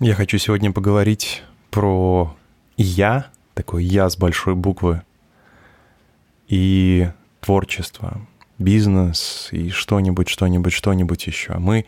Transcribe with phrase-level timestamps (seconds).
[0.00, 2.36] Я хочу сегодня поговорить про
[2.76, 5.02] «я», такое «я» с большой буквы,
[6.46, 7.08] и
[7.40, 8.20] творчество,
[8.58, 11.54] бизнес и что-нибудь, что-нибудь, что-нибудь еще.
[11.58, 11.84] Мы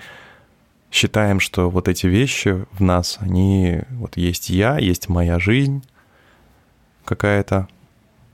[0.90, 3.82] считаем, что вот эти вещи в нас, они...
[3.90, 5.84] Вот есть я, есть моя жизнь
[7.04, 7.68] какая-то,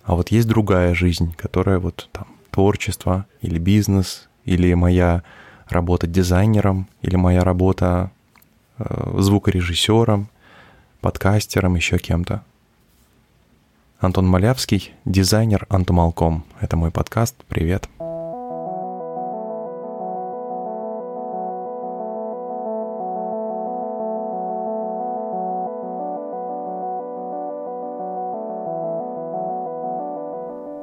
[0.04, 5.22] а вот есть другая жизнь, которая вот там творчество или бизнес, или моя
[5.68, 8.10] работа дизайнером, или моя работа
[8.78, 10.28] звукорежиссером,
[11.00, 12.42] подкастером, еще кем-то.
[13.98, 16.44] Антон Малявский, дизайнер Антомалком.
[16.60, 17.36] Это мой подкаст.
[17.48, 17.88] Привет.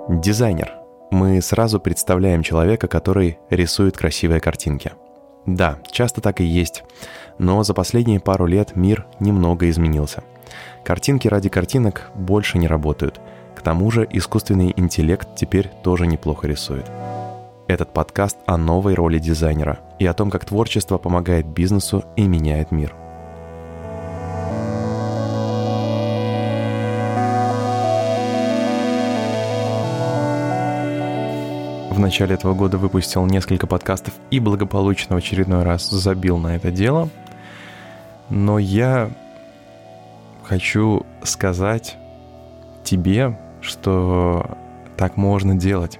[0.09, 0.73] Дизайнер.
[1.11, 4.91] Мы сразу представляем человека, который рисует красивые картинки–
[5.45, 6.83] да, часто так и есть.
[7.37, 10.23] Но за последние пару лет мир немного изменился.
[10.83, 13.19] Картинки ради картинок больше не работают.
[13.55, 16.89] К тому же искусственный интеллект теперь тоже неплохо рисует.
[17.67, 22.71] Этот подкаст о новой роли дизайнера и о том, как творчество помогает бизнесу и меняет
[22.71, 22.93] мир.
[31.93, 36.71] В начале этого года выпустил несколько подкастов и благополучно в очередной раз забил на это
[36.71, 37.09] дело.
[38.29, 39.11] Но я
[40.43, 41.95] хочу сказать
[42.83, 44.57] тебе, что
[44.97, 45.99] так можно делать.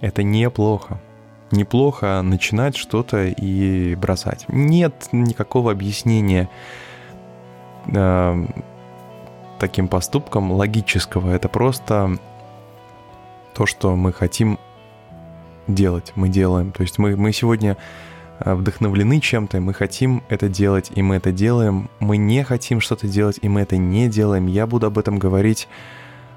[0.00, 1.00] Это неплохо.
[1.50, 4.44] Неплохо начинать что-то и бросать.
[4.48, 6.48] Нет никакого объяснения
[7.86, 8.46] э,
[9.58, 11.32] таким поступкам логического.
[11.32, 12.18] Это просто
[13.54, 14.60] то, что мы хотим
[15.68, 16.72] делать, мы делаем.
[16.72, 17.76] То есть мы, мы сегодня
[18.40, 21.90] э, вдохновлены чем-то, мы хотим это делать, и мы это делаем.
[22.00, 24.46] Мы не хотим что-то делать, и мы это не делаем.
[24.46, 25.68] Я буду об этом говорить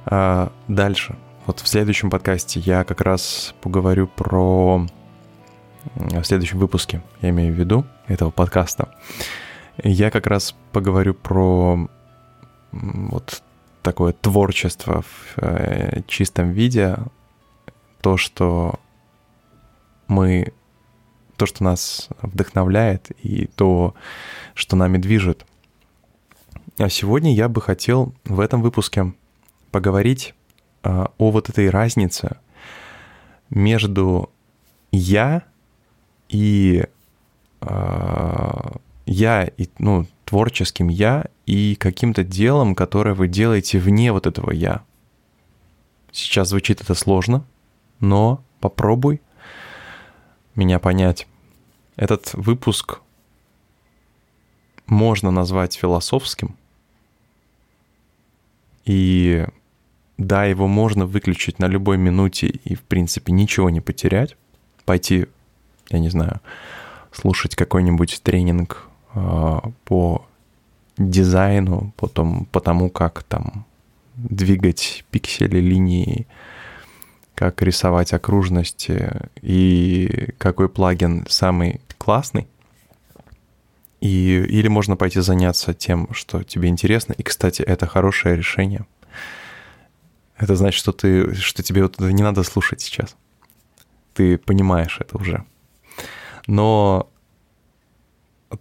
[0.05, 1.15] а, дальше.
[1.45, 4.85] Вот в следующем подкасте я как раз поговорю про...
[5.95, 8.93] В следующем выпуске, я имею в виду, этого подкаста,
[9.83, 11.89] я как раз поговорю про
[12.71, 13.41] вот
[13.81, 16.97] такое творчество в э, чистом виде,
[18.01, 18.79] то, что
[20.11, 20.53] мы
[21.37, 23.95] то, что нас вдохновляет и то,
[24.53, 25.45] что нами движет.
[26.77, 29.13] А сегодня я бы хотел в этом выпуске
[29.71, 30.35] поговорить
[30.83, 32.37] а, о вот этой разнице
[33.49, 34.29] между
[34.91, 35.43] я
[36.29, 36.85] и
[37.61, 44.51] а, я и ну творческим я и каким-то делом, которое вы делаете вне вот этого
[44.51, 44.83] я.
[46.11, 47.45] Сейчас звучит это сложно,
[47.99, 49.21] но попробуй
[50.55, 51.27] меня понять.
[51.95, 52.99] Этот выпуск
[54.87, 56.55] можно назвать философским.
[58.85, 59.45] И
[60.17, 64.35] да, его можно выключить на любой минуте и, в принципе, ничего не потерять.
[64.85, 65.27] Пойти,
[65.89, 66.41] я не знаю,
[67.11, 70.25] слушать какой-нибудь тренинг э, по
[70.97, 73.65] дизайну, потом по тому, как там
[74.15, 76.27] двигать пиксели, линии,
[77.41, 82.47] как рисовать окружности и какой плагин самый классный.
[83.99, 87.13] И, или можно пойти заняться тем, что тебе интересно.
[87.13, 88.85] И, кстати, это хорошее решение.
[90.37, 93.15] Это значит, что, ты, что тебе вот не надо слушать сейчас.
[94.13, 95.43] Ты понимаешь это уже.
[96.45, 97.09] Но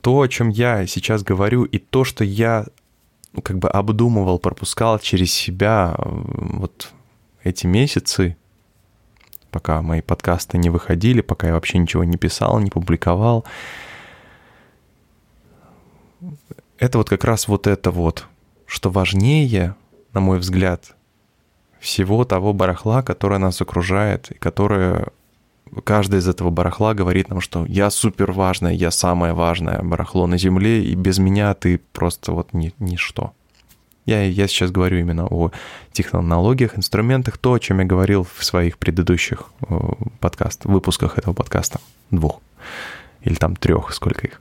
[0.00, 2.64] то, о чем я сейчас говорю, и то, что я
[3.34, 6.94] ну, как бы обдумывал, пропускал через себя вот
[7.42, 8.38] эти месяцы,
[9.50, 13.44] пока мои подкасты не выходили, пока я вообще ничего не писал, не публиковал.
[16.78, 18.26] Это вот как раз вот это вот,
[18.66, 19.74] что важнее,
[20.12, 20.96] на мой взгляд,
[21.78, 25.08] всего того барахла, которое нас окружает, и которое
[25.84, 30.38] каждый из этого барахла говорит нам, что я супер важная, я самое важное барахло на
[30.38, 33.32] Земле, и без меня ты просто вот ни, ничто.
[34.10, 35.52] Я, я сейчас говорю именно о
[35.92, 39.78] технологиях, инструментах, то, о чем я говорил в своих предыдущих э,
[40.18, 41.80] подкастах, выпусках этого подкаста,
[42.10, 42.40] двух
[43.22, 44.40] или там трех, сколько их.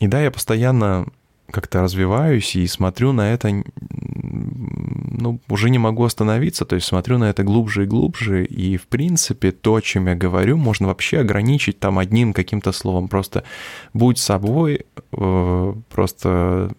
[0.00, 1.04] И да, я постоянно
[1.50, 7.28] как-то развиваюсь и смотрю на это, ну, уже не могу остановиться, то есть смотрю на
[7.28, 11.98] это глубже и глубже, и, в принципе, то, чем я говорю, можно вообще ограничить там
[11.98, 13.44] одним каким-то словом, просто
[13.92, 16.72] будь собой, э, просто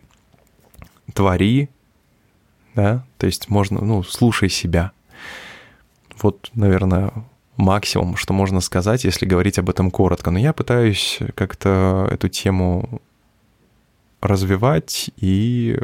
[1.14, 1.70] твори,
[2.76, 4.92] да, то есть можно, ну, слушай себя.
[6.22, 7.12] Вот, наверное,
[7.58, 10.32] максимум, что можно сказать, если говорить об этом коротко.
[10.32, 13.02] Но я пытаюсь как-то эту тему
[14.22, 15.78] развивать и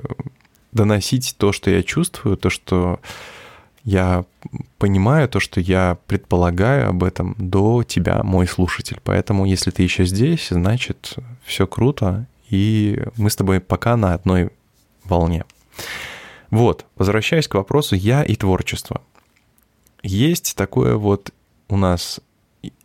[0.72, 3.00] доносить то, что я чувствую, то, что
[3.84, 4.26] я
[4.78, 9.00] понимаю, то, что я предполагаю об этом до тебя, мой слушатель.
[9.04, 14.52] Поэтому, если ты еще здесь, значит, все круто, и мы с тобой пока на одной
[15.09, 15.45] волне.
[16.50, 19.01] Вот, возвращаясь к вопросу «я и творчество».
[20.01, 21.31] Есть такое вот
[21.67, 22.21] у нас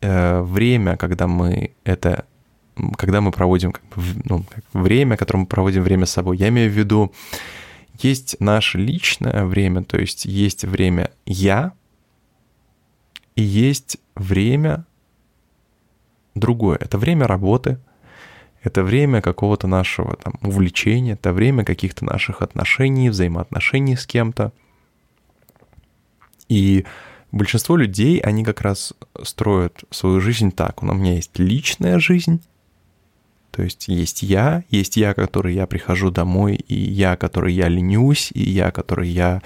[0.01, 2.27] э, время, когда мы это
[2.97, 3.73] когда мы проводим
[4.25, 6.37] ну, время, которое мы проводим время с собой.
[6.37, 7.13] Я имею в виду,
[8.01, 11.73] есть наше личное время, то есть есть время «я»,
[13.37, 14.87] и есть время
[16.35, 16.79] другое.
[16.81, 17.79] Это время работы,
[18.65, 24.53] это время какого-то нашего там, увлечения, это время каких-то наших отношений, взаимоотношений с кем-то.
[26.49, 26.85] И
[27.31, 30.83] большинство людей, они как раз строят свою жизнь так.
[30.83, 32.41] У меня есть личная жизнь,
[33.55, 38.33] то есть есть я, есть я, который я прихожу домой, и я, который я ленюсь,
[38.35, 39.43] и я, который я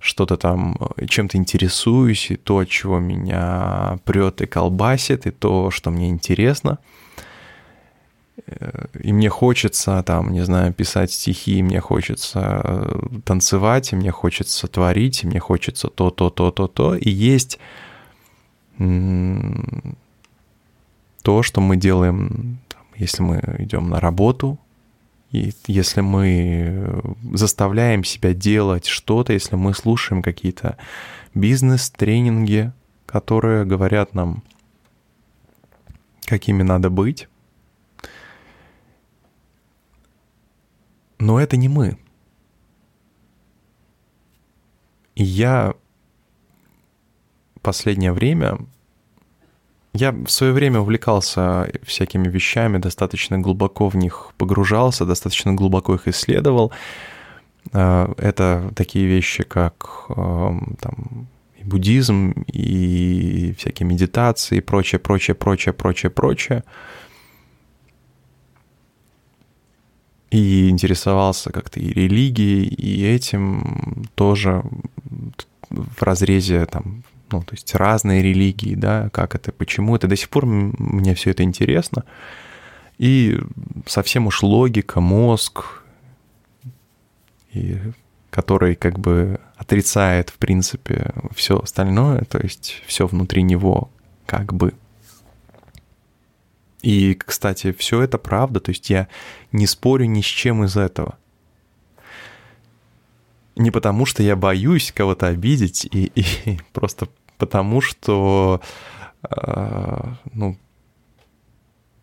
[0.00, 5.90] что-то там, э, чем-то интересуюсь, и то, чего меня прет и колбасит, и то, что
[5.90, 6.78] мне интересно.
[8.46, 13.96] Э, и мне хочется там, не знаю, писать стихи, и мне хочется э, танцевать, и
[13.96, 16.94] мне хочется творить, и мне хочется то, то, то, то, то.
[16.94, 17.58] И есть
[21.22, 22.60] то, что мы делаем,
[22.96, 24.58] если мы идем на работу,
[25.32, 27.02] и если мы
[27.34, 30.76] заставляем себя делать что-то, если мы слушаем какие-то
[31.34, 32.72] бизнес-тренинги,
[33.06, 34.42] которые говорят нам,
[36.24, 37.28] какими надо быть,
[41.20, 41.98] но это не мы.
[45.14, 45.74] И я
[47.62, 48.58] последнее время
[49.92, 56.06] я в свое время увлекался всякими вещами, достаточно глубоко в них погружался, достаточно глубоко их
[56.06, 56.72] исследовал.
[57.72, 61.28] А, это такие вещи, как там,
[61.58, 66.64] и буддизм, и всякие медитации, и прочее, прочее, прочее, прочее, прочее.
[70.30, 74.62] И интересовался как-то и религией, и этим тоже
[75.70, 80.08] в разрезе там ну, то есть разные религии, да, как это, почему это.
[80.08, 82.04] До сих пор мне все это интересно.
[82.98, 83.38] И
[83.86, 85.82] совсем уж логика, мозг,
[87.52, 87.78] и
[88.30, 93.90] который как бы отрицает, в принципе, все остальное, то есть все внутри него
[94.26, 94.74] как бы.
[96.82, 99.08] И, кстати, все это правда, то есть я
[99.52, 101.18] не спорю ни с чем из этого
[103.56, 108.60] не потому, что я боюсь кого-то обидеть, и, и просто потому, что,
[109.28, 110.56] э, ну,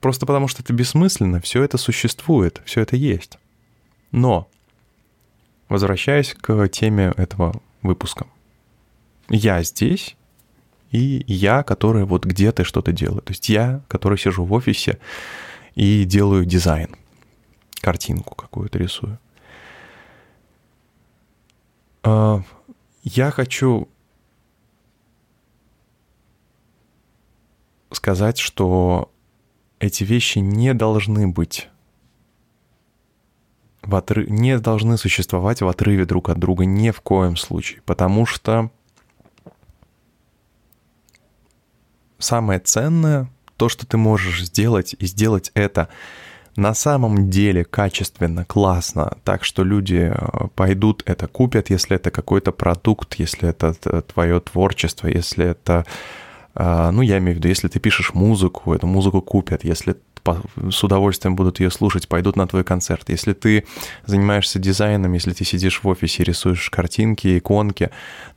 [0.02, 3.38] просто потому, что это бессмысленно, все это существует, все это есть.
[4.12, 4.50] Но,
[5.70, 8.28] возвращаясь к теме этого выпуска,
[9.30, 10.16] я здесь,
[10.92, 13.22] и я, который вот где-то что-то делаю.
[13.22, 15.00] То есть я, который сижу в офисе
[15.76, 16.96] и делаю дизайн,
[17.82, 19.20] картинку какую-то рисую.
[22.04, 22.42] А,
[23.04, 23.90] я хочу
[27.92, 29.12] сказать, что
[29.80, 31.70] эти вещи не должны быть
[33.82, 34.30] в отрыв...
[34.30, 38.72] не должны существовать в отрыве друг от друга ни в коем случае, потому что
[42.20, 45.90] самое ценное, то, что ты можешь сделать, и сделать это
[46.56, 52.52] на самом деле качественно, классно, так что люди э, пойдут это купят, если это какой-то
[52.52, 55.86] продукт, если это твое творчество, если это,
[56.56, 59.98] э, ну, я имею в виду, если ты пишешь музыку, эту музыку купят, если
[60.72, 63.10] с удовольствием будут ее слушать, пойдут на твой концерт.
[63.10, 63.66] Если ты
[64.06, 67.90] занимаешься дизайном, если ты сидишь в офисе, рисуешь картинки, иконки,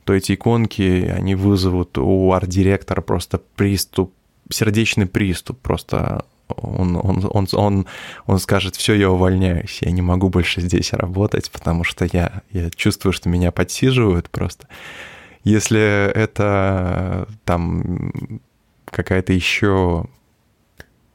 [0.03, 4.13] то эти иконки, они вызовут у арт-директора просто приступ,
[4.49, 6.25] сердечный приступ, просто
[6.57, 7.87] он, он, он, он,
[8.25, 12.69] он скажет, все, я увольняюсь, я не могу больше здесь работать, потому что я, я
[12.69, 14.67] чувствую, что меня подсиживают просто.
[15.43, 18.31] Если это там
[18.85, 20.05] какая-то еще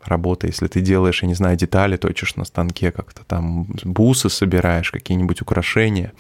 [0.09, 4.91] работа, если ты делаешь, я не знаю, детали, точишь на станке как-то там, бусы собираешь,
[4.91, 6.13] какие-нибудь украшения,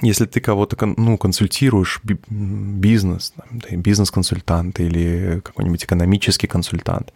[0.00, 3.34] если ты кого-то ну, консультируешь, бизнес,
[3.70, 7.12] бизнес-консультант или какой-нибудь экономический консультант,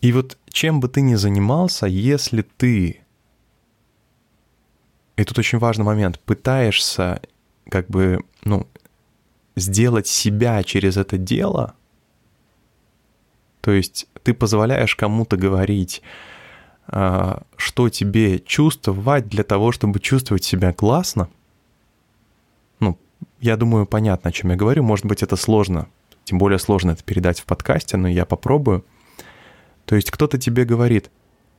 [0.00, 3.00] и вот чем бы ты ни занимался, если ты,
[5.16, 7.20] и тут очень важный момент, пытаешься
[7.68, 8.66] как бы, ну,
[9.56, 11.74] сделать себя через это дело,
[13.66, 16.00] То есть ты позволяешь кому-то говорить,
[16.86, 21.28] а, что тебе чувствовать для того, чтобы чувствовать себя классно.
[22.78, 22.96] Ну,
[23.40, 24.84] я думаю, понятно, о чем я говорю.
[24.84, 25.88] Может быть, это сложно.
[26.22, 28.84] Тем более сложно это передать в подкасте, но я попробую.
[29.84, 31.10] То есть кто-то тебе говорит,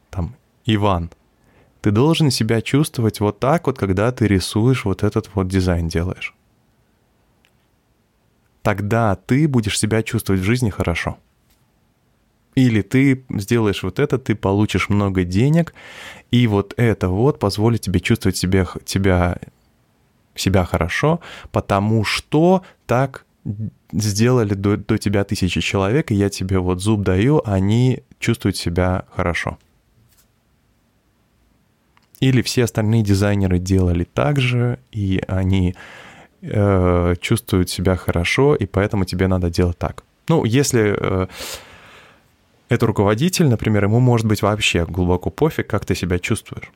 [0.09, 0.33] там,
[0.65, 1.11] Иван,
[1.81, 6.33] ты должен себя чувствовать вот так вот, когда ты рисуешь вот этот вот дизайн делаешь.
[8.61, 11.17] Тогда ты будешь себя чувствовать в жизни хорошо.
[12.57, 15.75] Или ты сделаешь вот это, ты получишь много денег,
[16.31, 19.37] и вот это вот позволит тебе чувствовать себя, тебя,
[20.33, 21.19] себя хорошо,
[21.51, 23.25] потому что так
[23.91, 29.05] сделали до, до тебя тысячи человек, и я тебе вот зуб даю, они чувствуют себя
[29.15, 29.59] хорошо.
[32.19, 35.75] Или все остальные дизайнеры делали так же, и они
[36.41, 40.03] э, чувствуют себя хорошо, и поэтому тебе надо делать так.
[40.27, 41.27] Ну, если э,
[42.69, 46.71] это руководитель, например, ему может быть вообще глубоко пофиг, как ты себя чувствуешь.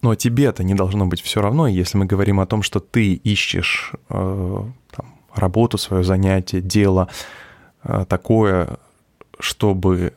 [0.00, 3.14] Но тебе это не должно быть все равно, если мы говорим о том, что ты
[3.14, 7.08] ищешь э, там, работу, свое занятие, дело
[7.82, 8.76] э, такое,
[9.40, 10.14] чтобы...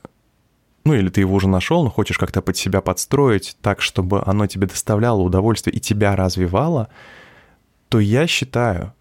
[0.83, 4.45] Ну, или ты его уже нашел, но хочешь как-то под себя подстроить так, чтобы оно
[4.47, 6.87] тебе доставляло удовольствие и тебя развивало,
[7.89, 8.93] то я считаю,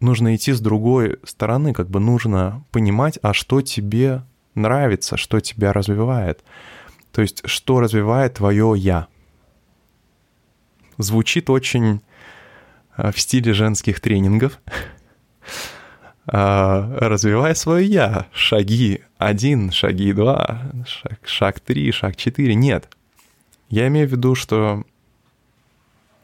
[0.00, 4.22] нужно идти с другой стороны, как бы нужно понимать, а что тебе
[4.54, 6.42] нравится, что тебя развивает.
[7.12, 9.08] То есть, что развивает твое «я».
[10.98, 12.02] Звучит очень
[12.96, 14.58] э, в стиле женских тренингов.
[16.32, 18.26] А, развивай свое «я».
[18.32, 22.54] Шаги один, шаги два, шаг, шаг три, шаг четыре.
[22.54, 22.88] Нет.
[23.68, 24.84] Я имею в виду, что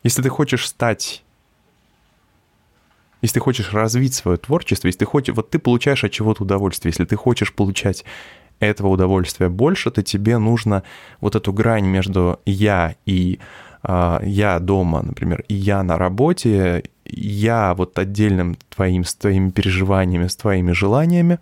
[0.04, 1.24] если ты хочешь стать
[3.26, 6.90] если ты хочешь развить свое творчество, если ты хочешь, вот ты получаешь от чего-то удовольствие,
[6.90, 8.04] если ты хочешь получать
[8.60, 10.84] этого удовольствия больше, то тебе нужно
[11.20, 13.40] вот эту грань между я и
[13.82, 20.28] э, я дома, например, и я на работе, я вот отдельным твоим, с твоими переживаниями,
[20.28, 21.40] с твоими желаниями,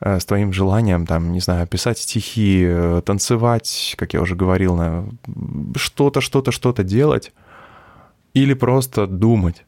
[0.00, 4.76] э, с твоим желанием, там, не знаю, писать стихи, э, танцевать, как я уже говорил,
[4.76, 5.08] на
[5.74, 7.32] что-то, что-то, что-то делать,
[8.32, 9.64] или просто думать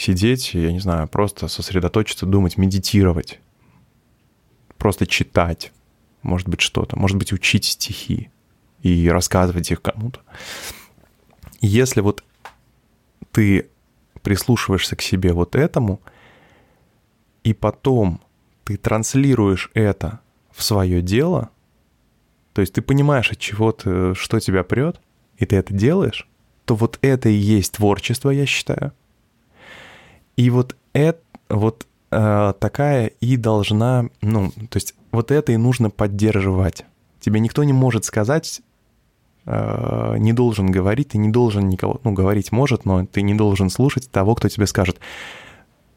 [0.00, 3.38] сидеть, я не знаю, просто сосредоточиться, думать, медитировать,
[4.78, 5.72] просто читать,
[6.22, 8.30] может быть, что-то, может быть, учить стихи
[8.82, 10.20] и рассказывать их кому-то.
[11.60, 12.24] Если вот
[13.30, 13.68] ты
[14.22, 16.00] прислушиваешься к себе вот этому,
[17.44, 18.22] и потом
[18.64, 21.50] ты транслируешь это в свое дело,
[22.54, 24.98] то есть ты понимаешь, от чего ты, что тебя прет,
[25.36, 26.26] и ты это делаешь,
[26.64, 28.92] то вот это и есть творчество, я считаю.
[30.40, 31.20] И вот это,
[31.50, 36.86] вот э, такая и должна, ну, то есть вот это и нужно поддерживать.
[37.20, 38.62] Тебе никто не может сказать,
[39.44, 43.68] э, не должен говорить, ты не должен никого, ну, говорить может, но ты не должен
[43.68, 44.98] слушать того, кто тебе скажет,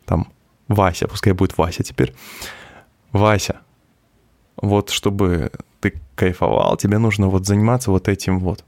[0.04, 0.28] там,
[0.68, 2.14] Вася, пускай будет Вася теперь,
[3.14, 3.62] Вася,
[4.58, 8.66] вот чтобы ты кайфовал, тебе нужно вот заниматься вот этим вот.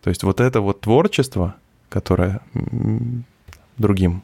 [0.00, 1.56] То есть вот это вот творчество,
[1.90, 2.40] которое
[3.76, 4.22] другим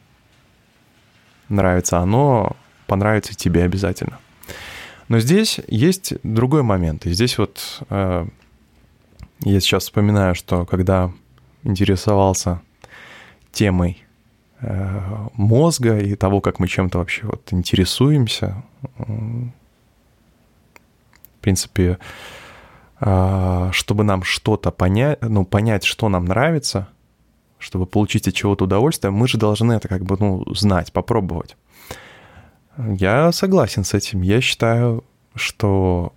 [1.51, 4.19] нравится оно, понравится тебе обязательно.
[5.09, 7.07] Но здесь есть другой момент.
[7.07, 8.27] И здесь вот э,
[9.41, 11.13] я сейчас вспоминаю, что когда
[11.65, 12.63] интересовался
[13.53, 14.05] темой
[14.61, 18.63] э, мозга и того, как мы чем-то вообще вот интересуемся,
[18.97, 19.53] в
[21.41, 21.99] принципе,
[23.01, 26.89] э, чтобы нам что-то понять, ну, понять, что нам нравится–
[27.61, 31.57] чтобы получить от чего-то удовольствие, мы же должны это как бы, ну, знать, попробовать.
[32.77, 34.23] Я согласен с этим.
[34.23, 36.13] Я считаю, что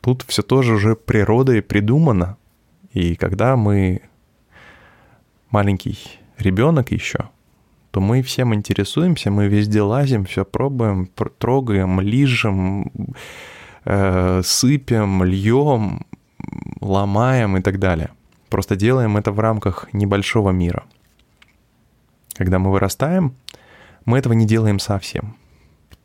[0.00, 2.36] тут все тоже уже природой придумано.
[2.92, 4.02] И когда мы
[5.50, 5.98] маленький
[6.38, 7.30] ребенок еще,
[7.90, 12.90] то мы всем интересуемся, мы везде лазим, все пробуем, трогаем, лижем,
[13.84, 16.04] э, сыпем, льем,
[16.80, 18.10] ломаем и так далее.
[18.48, 20.84] Просто делаем это в рамках небольшого мира.
[22.34, 23.34] Когда мы вырастаем,
[24.04, 25.36] мы этого не делаем совсем.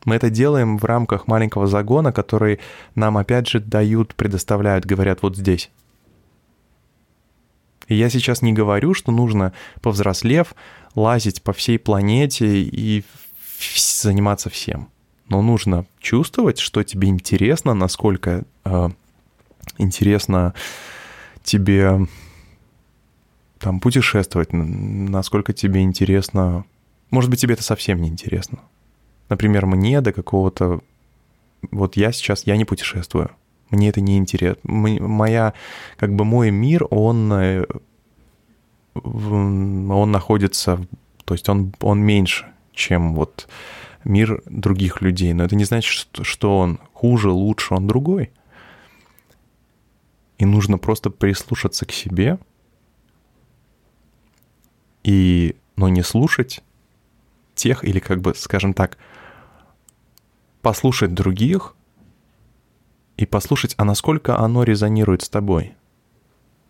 [0.05, 2.59] Мы это делаем в рамках маленького загона, который
[2.95, 5.69] нам опять же дают, предоставляют, говорят вот здесь.
[7.87, 10.55] И я сейчас не говорю, что нужно, повзрослев,
[10.95, 13.03] лазить по всей планете и
[13.75, 14.89] заниматься всем.
[15.29, 18.89] Но нужно чувствовать, что тебе интересно, насколько э,
[19.77, 20.53] интересно
[21.43, 22.07] тебе
[23.61, 26.65] там путешествовать, насколько тебе интересно.
[27.11, 28.59] Может быть, тебе это совсем не интересно.
[29.29, 30.81] Например, мне до какого-то
[31.69, 33.29] вот я сейчас, я не путешествую.
[33.69, 34.59] Мне это не интересно.
[34.63, 35.53] Моя,
[35.97, 37.65] как бы мой мир, он, э,
[38.95, 40.85] он находится,
[41.23, 43.47] то есть он, он меньше, чем вот
[44.03, 45.33] мир других людей.
[45.33, 48.31] Но это не значит, что, что он хуже, лучше, он другой.
[50.39, 52.39] И нужно просто прислушаться к себе
[55.03, 56.63] и, но не слушать
[57.55, 58.97] тех, или как бы, скажем так,
[60.61, 61.75] послушать других
[63.17, 65.75] и послушать, а насколько оно резонирует с тобой,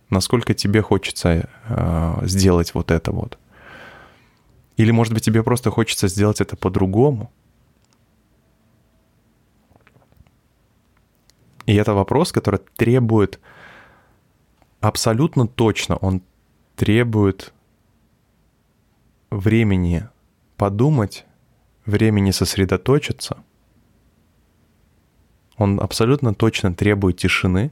[0.09, 3.37] насколько тебе хочется э, сделать вот это вот.
[4.77, 7.31] Или, может быть, тебе просто хочется сделать это по-другому.
[11.65, 13.39] И это вопрос, который требует
[14.79, 16.21] абсолютно точно, он
[16.75, 17.53] требует
[19.31, 20.07] времени
[20.57, 21.25] подумать,
[21.85, 23.43] времени сосредоточиться.
[25.57, 27.71] Он абсолютно точно требует тишины.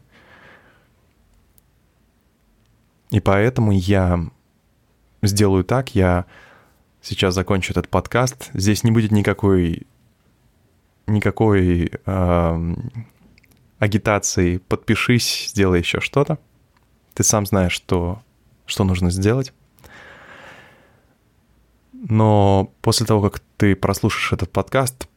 [3.11, 4.19] И поэтому я
[5.21, 6.25] сделаю так, я
[7.01, 8.49] сейчас закончу этот подкаст.
[8.53, 9.85] Здесь не будет никакой
[11.07, 12.75] никакой э,
[13.79, 16.37] агитации «подпишись, сделай еще что-то».
[17.15, 18.21] Ты сам знаешь, что,
[18.67, 19.51] что нужно сделать.
[22.07, 25.07] Но после того, как ты прослушаешь этот подкаст,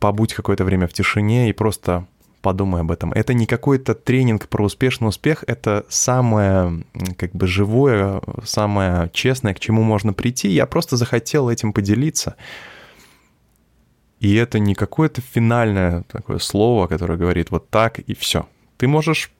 [0.00, 2.06] побудь какое-то время в тишине и просто
[2.42, 3.10] подумай об этом.
[3.12, 6.84] Это не какой-то тренинг про успешный успех, это самое
[7.16, 10.48] как бы живое, самое честное, к чему можно прийти.
[10.48, 12.36] Я просто захотел этим поделиться.
[14.20, 18.46] И это не какое-то финальное такое слово, которое говорит вот так и все.
[18.76, 19.30] Ты можешь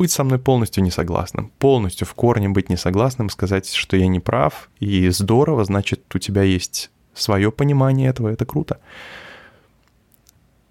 [0.00, 4.08] быть со мной полностью не согласным, полностью в корне быть не согласным, сказать, что я
[4.08, 8.80] не прав, и здорово, значит, у тебя есть свое понимание этого, это круто.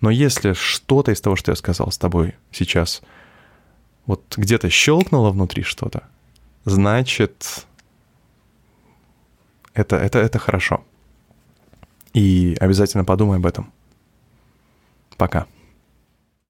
[0.02, 3.04] Но если что-то из того, что я сказал с тобой сейчас,
[4.08, 6.02] вот где-то щелкнуло внутри что-то,
[6.66, 7.68] значит,
[9.76, 10.84] это, это, это хорошо.
[12.16, 13.72] И обязательно подумай об этом.
[15.18, 15.46] Пока.